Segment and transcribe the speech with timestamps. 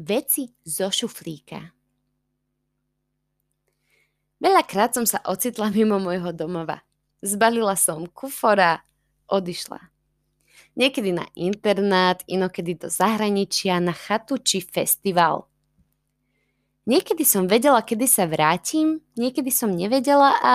[0.00, 1.72] Veci zo šuflíka.
[4.42, 6.82] Veľakrát som sa ocitla mimo môjho domova.
[7.22, 8.82] Zbalila som kufora,
[9.30, 9.78] odišla.
[10.74, 15.46] Niekedy na internát, inokedy do zahraničia, na chatu či festival.
[16.88, 20.54] Niekedy som vedela, kedy sa vrátim, niekedy som nevedela a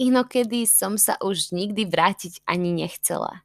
[0.00, 3.44] inokedy som sa už nikdy vrátiť ani nechcela.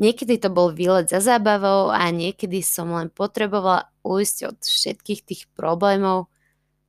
[0.00, 5.42] Niekedy to bol výlet za zábavou a niekedy som len potrebovala ujsť od všetkých tých
[5.52, 6.32] problémov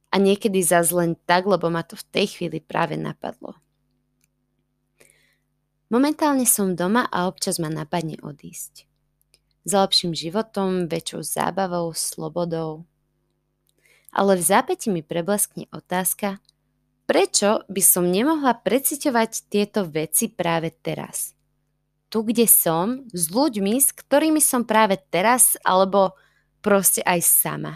[0.07, 3.59] a niekedy zase len tak, lebo ma to v tej chvíli práve napadlo.
[5.91, 8.87] Momentálne som doma a občas ma napadne odísť.
[9.67, 12.87] Za lepším životom, väčšou zábavou, slobodou.
[14.15, 16.39] Ale v zápäti mi prebleskne otázka,
[17.11, 21.35] prečo by som nemohla preciťovať tieto veci práve teraz–
[22.11, 26.19] tu, kde som, s ľuďmi, s ktorými som práve teraz, alebo
[26.59, 27.73] proste aj sama.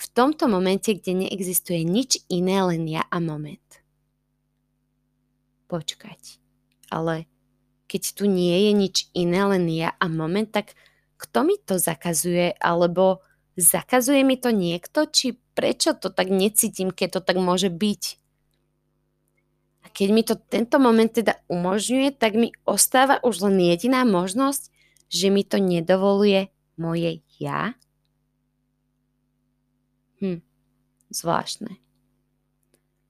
[0.00, 3.62] V tomto momente, kde neexistuje nič iné, len ja a moment.
[5.68, 6.40] Počkať.
[6.88, 7.28] Ale
[7.84, 10.72] keď tu nie je nič iné, len ja a moment, tak
[11.20, 13.20] kto mi to zakazuje, alebo
[13.54, 18.23] zakazuje mi to niekto, či prečo to tak necítim, keď to tak môže byť?
[19.94, 24.74] Keď mi to tento moment teda umožňuje, tak mi ostáva už len jediná možnosť,
[25.06, 27.78] že mi to nedovoluje moje ja.
[30.18, 30.42] Hm,
[31.14, 31.78] zvláštne.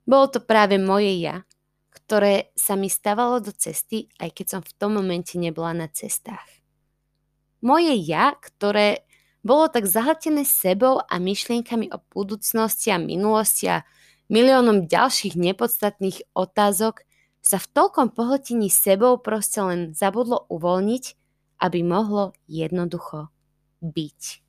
[0.04, 1.48] Bolo to práve moje ja,
[1.88, 6.60] ktoré sa mi stávalo do cesty, aj keď som v tom momente nebola na cestách.
[7.64, 9.08] Moje ja, ktoré
[9.40, 13.88] bolo tak zahltené sebou a myšlienkami o budúcnosti a minulosti a
[14.28, 17.02] miliónom ďalších nepodstatných otázok
[17.44, 21.04] sa v toľkom pohltení sebou proste len zabudlo uvoľniť,
[21.60, 23.28] aby mohlo jednoducho
[23.84, 24.43] byť.